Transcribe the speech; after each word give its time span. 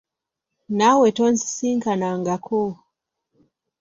Naawe 0.77 1.07
tonsisinkanangako. 1.17 2.61